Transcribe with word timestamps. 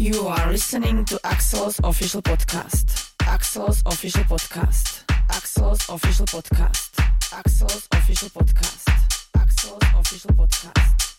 You 0.00 0.28
are 0.28 0.50
listening 0.50 1.04
to 1.04 1.20
Axel's 1.24 1.78
official 1.84 2.22
podcast. 2.22 3.12
Axel's 3.20 3.82
official 3.84 4.24
podcast. 4.24 5.04
Axel's 5.28 5.86
official 5.90 6.24
podcast. 6.24 6.98
Axel's 7.36 7.86
official 7.92 8.30
podcast. 8.30 8.88
Axel's 9.36 9.82
official 9.98 10.32
podcast. 10.32 11.09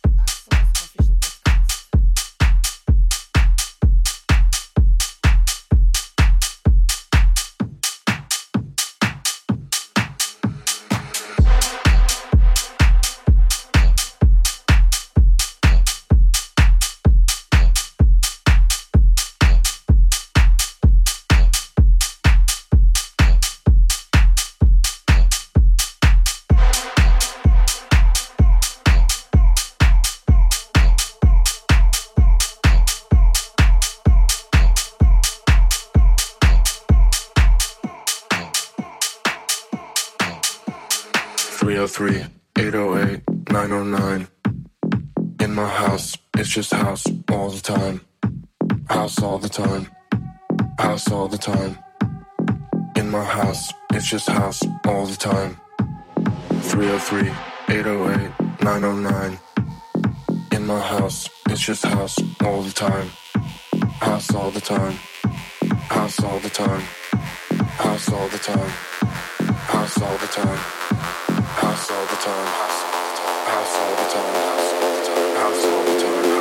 303 57.11 57.75
808 57.75 58.63
909. 58.63 59.39
In 60.53 60.65
my 60.65 60.79
house, 60.79 61.29
it's 61.49 61.59
just 61.59 61.85
house 61.85 62.17
all 62.41 62.61
the 62.61 62.71
time 62.71 63.09
house 64.01 64.35
all 64.35 64.51
the 64.51 64.61
time. 64.61 64.95
House 65.89 66.23
all 66.23 66.39
the 66.39 66.49
time. 66.49 66.81
House 67.85 68.11
all 68.11 68.27
the 68.27 68.37
time. 68.37 68.69
House 69.73 70.01
all 70.01 70.17
the 70.17 70.27
time. 70.27 70.57
House 71.61 71.91
all 71.91 72.07
the 72.07 72.17
time. 72.17 72.47
House 73.51 73.75
all 73.75 73.75
the 73.75 73.75
time. 73.75 73.75
House 73.75 73.75
all 73.81 73.95
the 74.01 74.07
time. 74.15 74.35
House 75.41 75.65
all 75.65 75.83
the 75.85 76.01
time. 76.03 76.40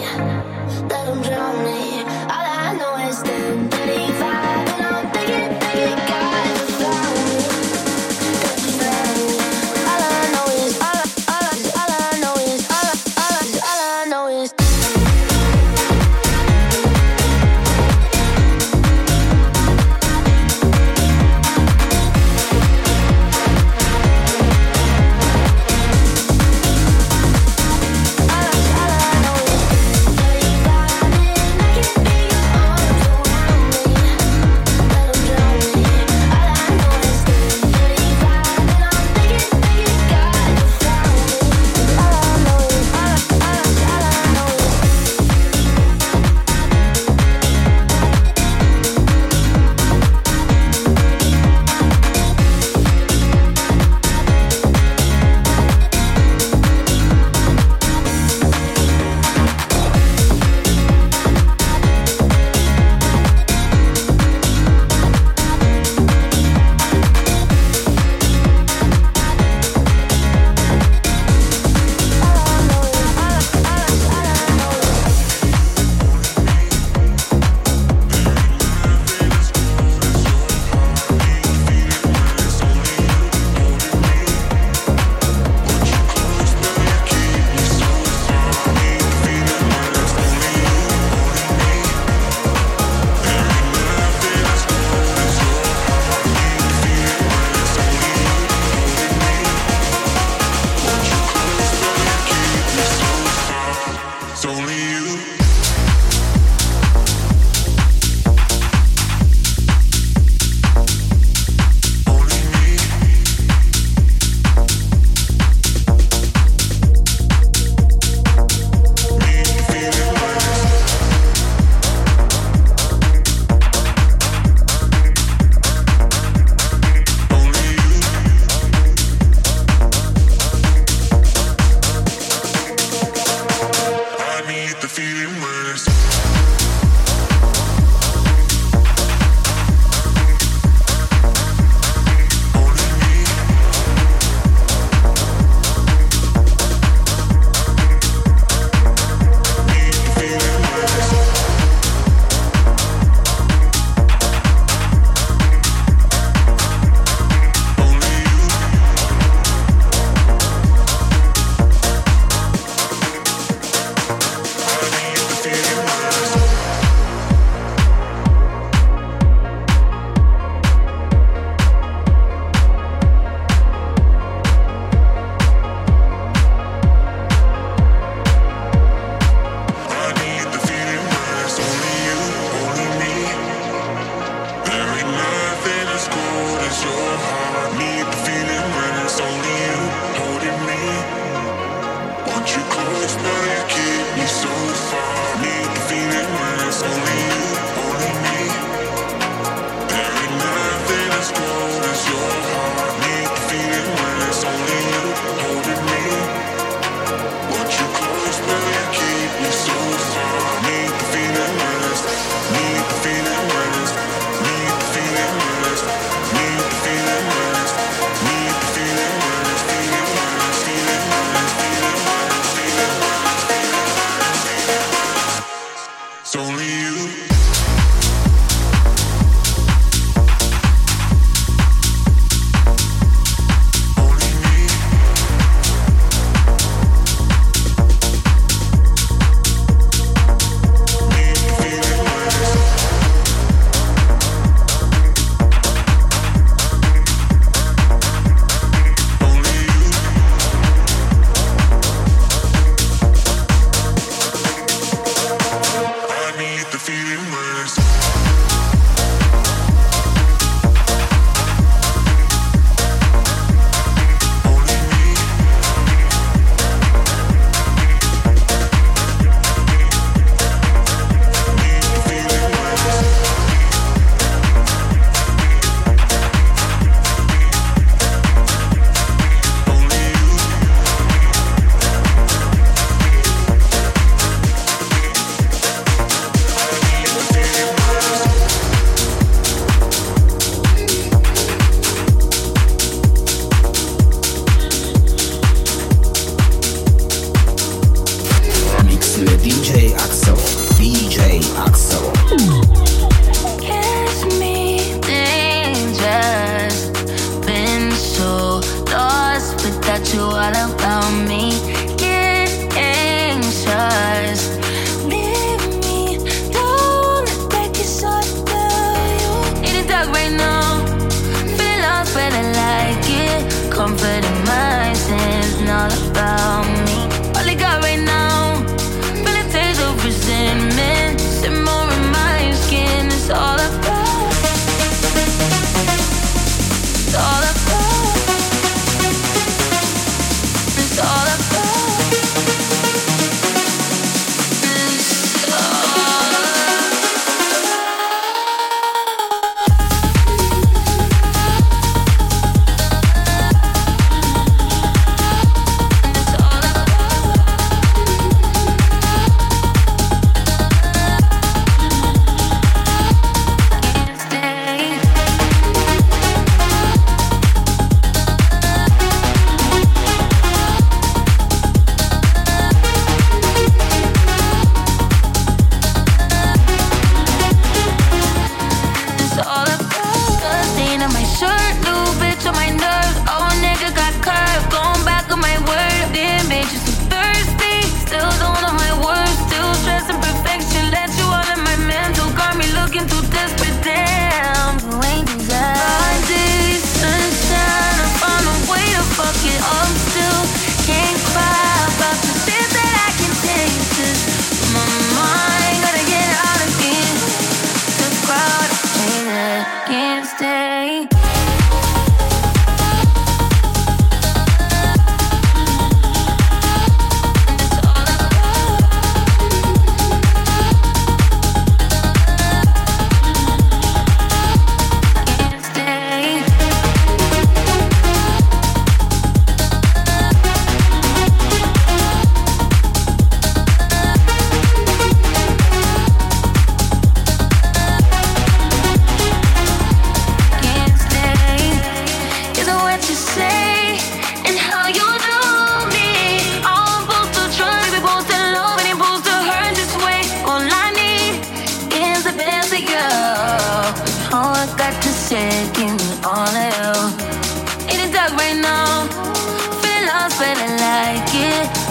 that 0.00 1.08
I'm 1.08 1.22
drowning. 1.22 1.49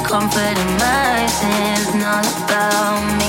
Comfort 0.10 0.58
in 0.58 0.78
my 0.80 1.28
sins, 1.28 1.94
not 1.94 2.26
about 2.26 3.20
me. 3.20 3.29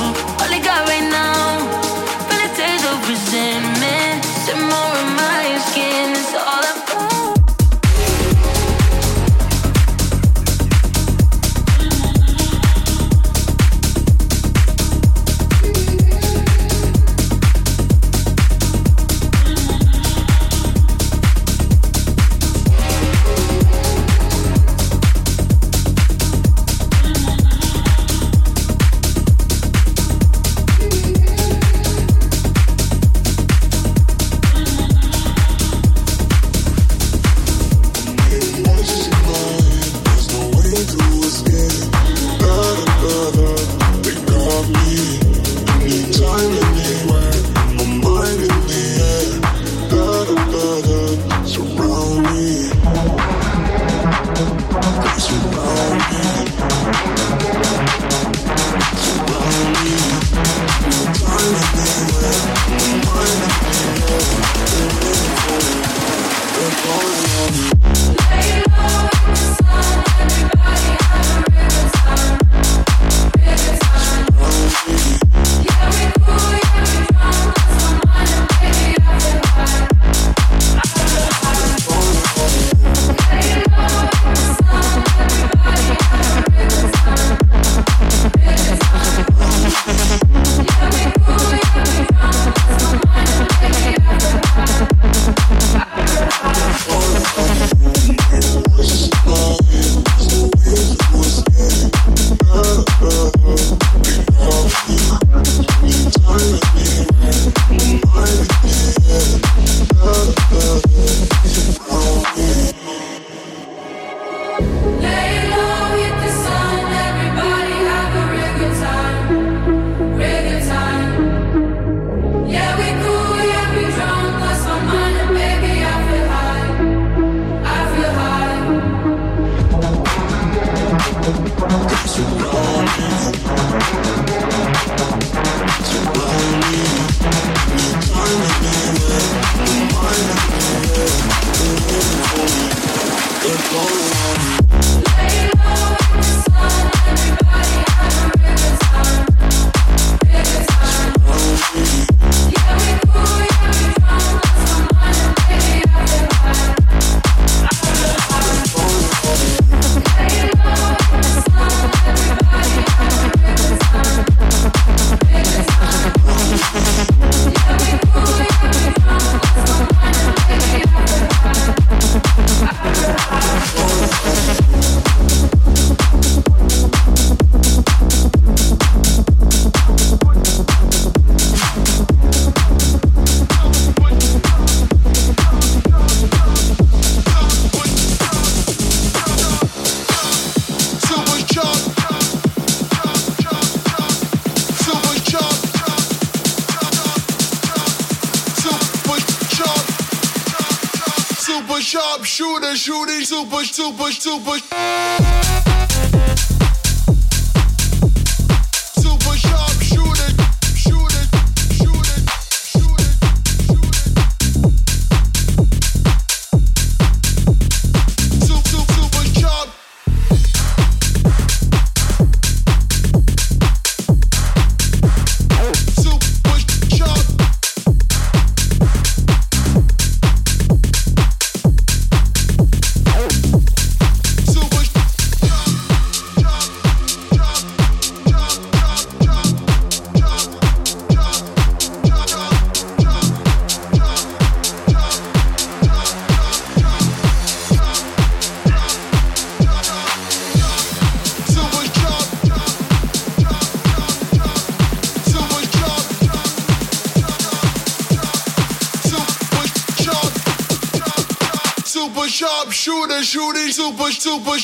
Sharp 201.81 202.25
shooter, 202.25 202.77
shooting 202.77 203.25
super, 203.25 203.65
super, 203.65 204.11
super. 204.13 204.59
Super 204.59 205.80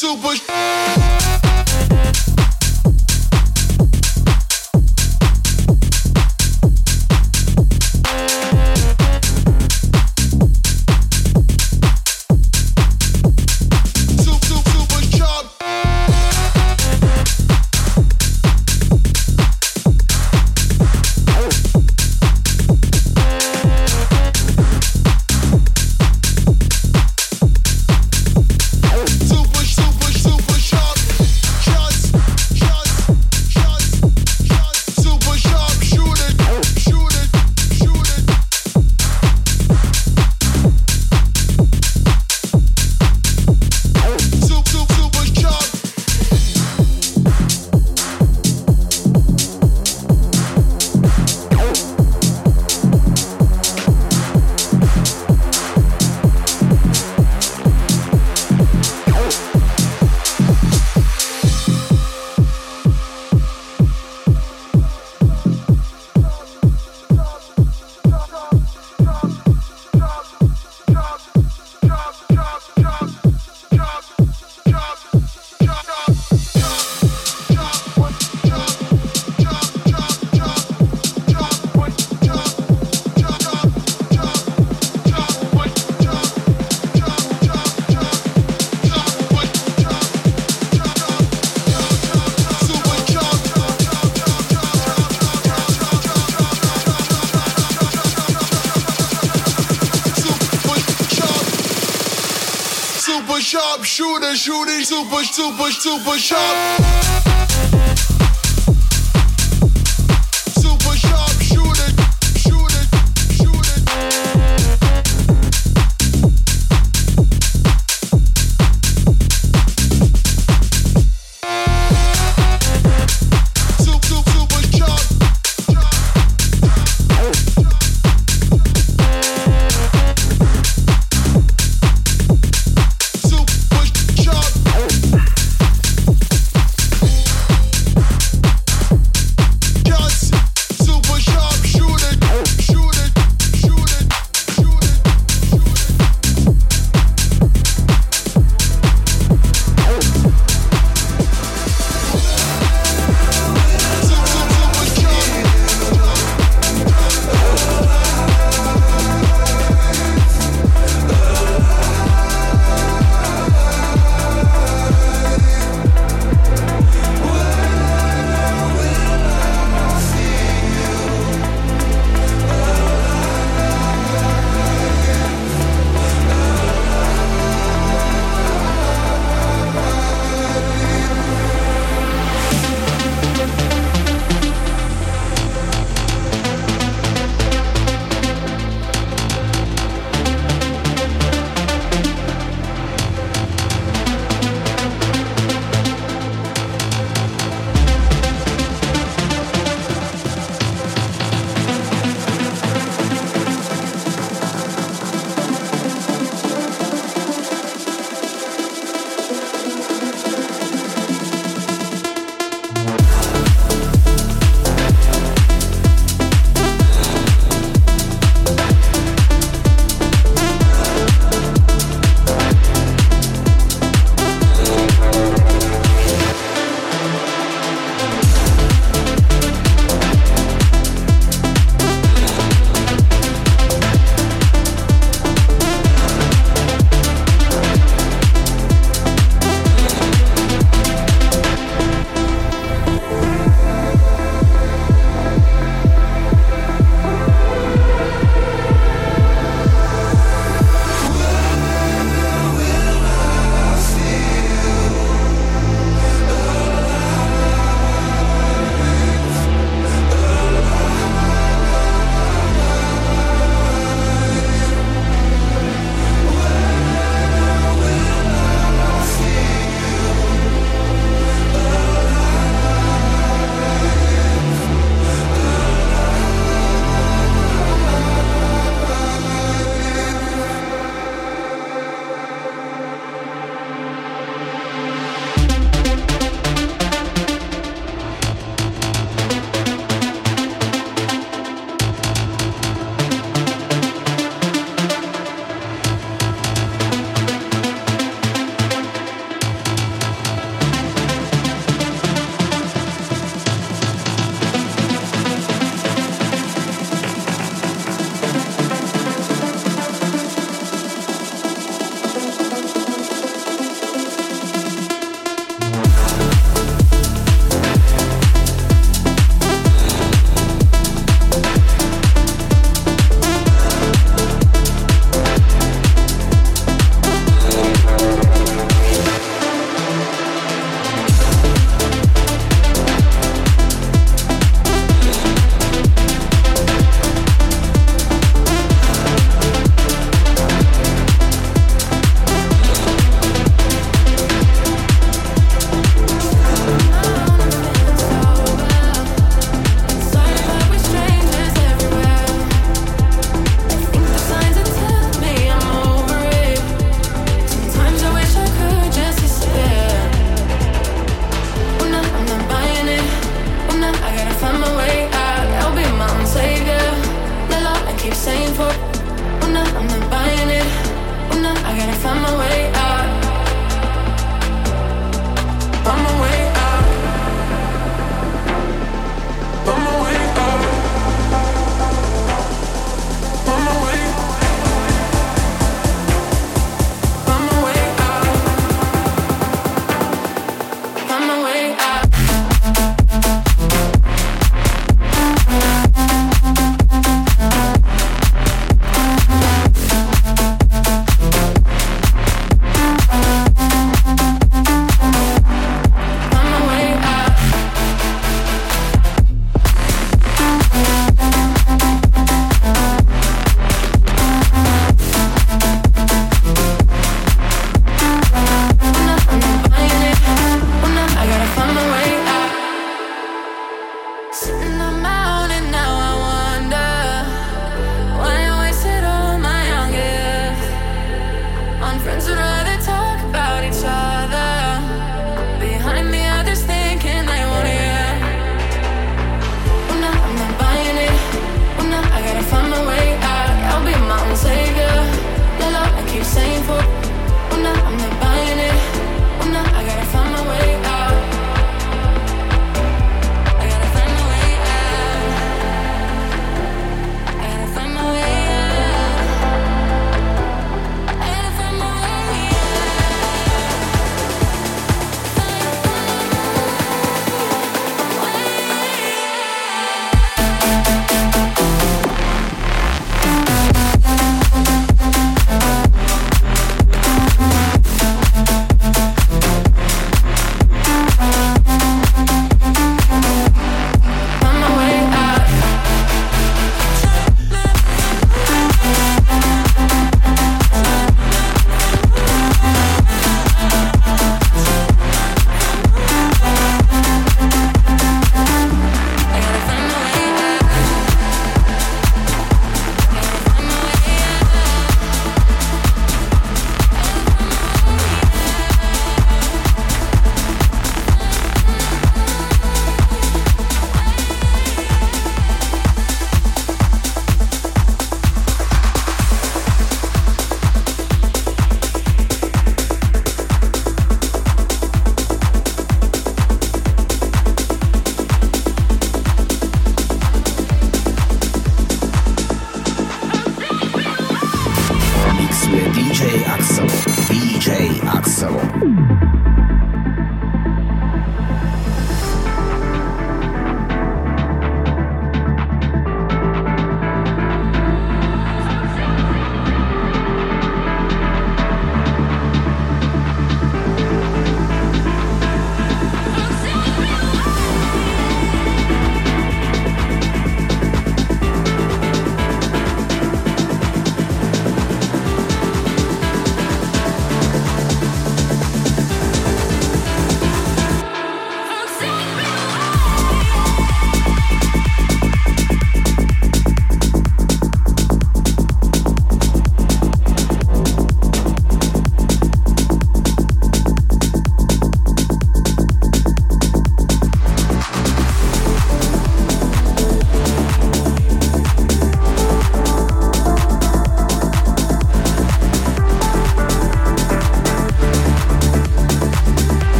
super 0.00 0.39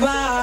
wow. 0.00 0.33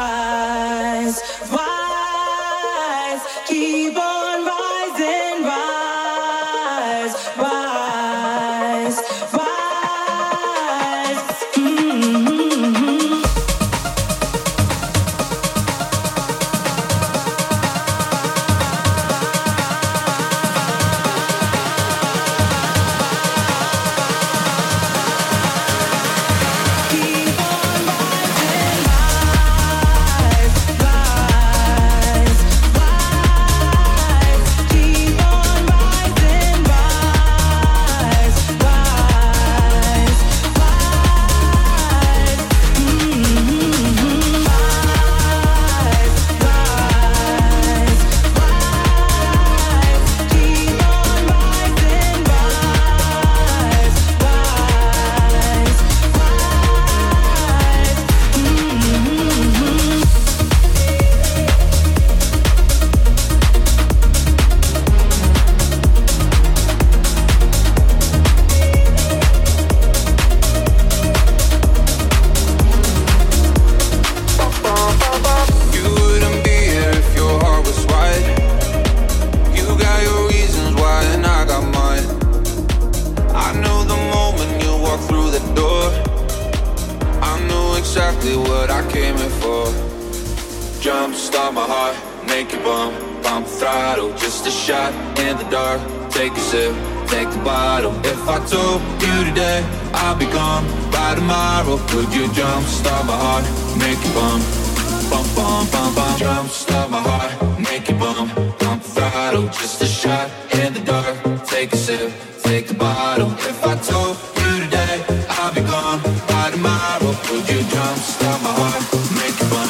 Take 111.61 111.73
a 111.73 111.77
sip, 111.77 112.11
take 112.41 112.71
a 112.71 112.73
bottle. 112.73 113.29
If 113.33 113.63
I 113.63 113.75
told 113.75 114.17
you 114.41 114.63
today, 114.65 115.05
I'll 115.29 115.53
be 115.53 115.61
gone 115.61 116.01
by 116.27 116.49
tomorrow. 116.49 117.13
Would 117.29 117.47
you 117.51 117.61
jump, 117.69 117.97
stop 117.99 118.41
my 118.41 118.49
heart, 118.49 118.81
make 119.13 119.37
it 119.37 119.47
bum, 119.53 119.69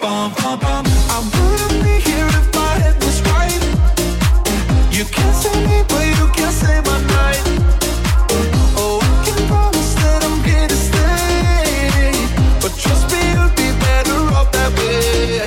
bum, 0.00 0.34
bum, 0.34 0.58
bum. 0.58 0.84
I 1.14 1.18
wouldn't 1.30 1.84
be 1.84 1.94
here 2.10 2.26
if 2.26 2.46
my 2.56 2.74
head 2.82 2.96
was 3.04 3.22
right. 3.30 3.62
You 4.90 5.04
can't 5.04 5.36
say 5.36 5.54
me, 5.64 5.84
but 5.86 6.04
you 6.18 6.26
can 6.34 6.50
say 6.50 6.82
my 6.82 6.98
night. 7.14 7.44
Oh, 8.74 8.98
I 9.00 9.06
can 9.24 9.38
promise 9.46 9.94
that 10.02 10.24
I'm 10.26 10.42
here 10.42 10.66
to 10.66 10.78
stay, 10.90 12.18
but 12.60 12.72
trust 12.82 13.06
me, 13.12 13.22
you'd 13.30 13.54
be 13.54 13.70
better 13.78 14.18
off 14.34 14.50
that 14.50 14.74
way. 14.74 15.46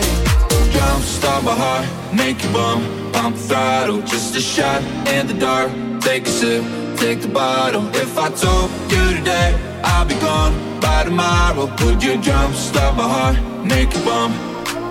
Jump, 0.71 1.03
stop 1.03 1.43
my 1.43 1.53
heart, 1.53 1.85
make 2.15 2.41
it 2.41 2.53
bum, 2.53 3.11
pump 3.11 3.35
throttle, 3.35 4.01
just 4.03 4.37
a 4.37 4.39
shot. 4.39 4.81
And 5.05 5.22
dark. 5.43 5.71
Take 5.99 6.25
a 6.25 6.29
sip, 6.29 6.63
take 6.95 7.19
the 7.19 7.27
bottle. 7.27 7.85
If 8.03 8.17
I 8.17 8.29
told 8.31 8.71
you 8.93 9.03
today, 9.17 9.49
I'll 9.83 10.05
be 10.05 10.15
gone 10.15 10.53
by 10.79 11.03
tomorrow. 11.03 11.67
Could 11.79 12.01
you 12.01 12.15
jump 12.21 12.55
stop 12.55 12.95
my 12.95 13.07
heart, 13.15 13.37
make 13.65 13.91
it 13.93 14.05
bump, 14.05 14.33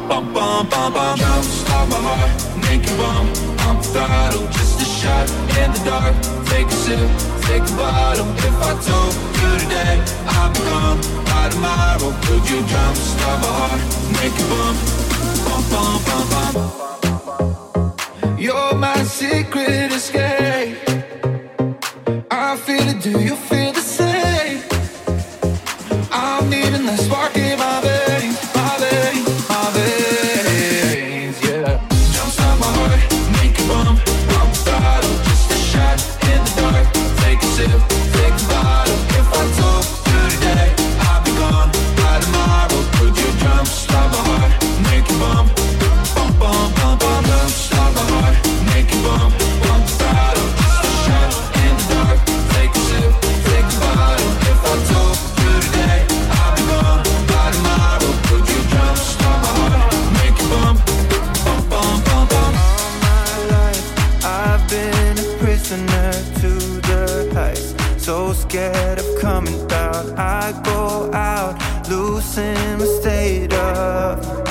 bump, 0.09 0.35
bump, 0.35 0.71
bump, 0.71 0.95
bump? 0.95 1.19
Jump 1.19 1.45
stop 1.45 1.89
my 1.89 2.01
heart, 2.09 2.31
make 2.67 2.85
it 2.85 2.97
bump. 3.01 3.29
I'm 3.65 3.81
throttle, 3.81 4.47
just 4.59 4.83
a 4.85 4.89
shot 5.01 5.27
in 5.61 5.73
the 5.73 5.81
dark. 5.89 6.15
Take 6.53 6.69
a 6.69 6.79
sip, 6.85 7.09
take 7.49 7.65
the 7.65 7.75
bottle. 7.81 8.29
If 8.49 8.57
I 8.71 8.73
told 8.89 9.13
you 9.41 9.51
today, 9.65 9.95
I'll 10.37 10.53
be 10.53 10.61
gone 10.69 11.01
by 11.33 11.49
tomorrow. 11.49 12.11
Could 12.27 12.45
you 12.51 12.61
jump 12.73 12.97
stop 13.11 13.41
my 13.41 13.53
heart, 13.61 13.81
make 14.21 14.37
it 14.43 14.49
bump, 14.53 14.77
bump, 15.47 15.65
bump, 15.73 16.05
bump, 16.07 16.55
bump? 16.55 17.02
my 18.83 19.05
secret 19.05 19.93
escape. 19.93 20.77
I 22.33 22.57
feel 22.57 22.89
it, 22.89 23.01
do 23.01 23.13
you 23.21 23.37
Go 70.63 71.11
out, 71.13 71.55
losing 71.89 72.79
my 72.79 72.85
state 73.01 73.53
of 73.53 74.42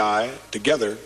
eye 0.00 0.30
together 0.50 0.96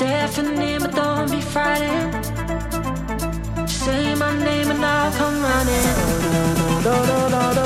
Stephanie, 0.00 0.78
but 0.78 0.94
don't 0.94 1.30
be 1.30 1.42
frightened. 1.42 2.24
Say 3.68 4.14
my 4.14 4.32
name 4.42 4.70
and 4.70 4.82
I'll 4.82 5.12
come 5.12 5.42
running. 5.42 7.59